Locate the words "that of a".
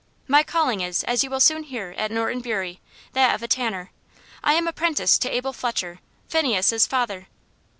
3.13-3.47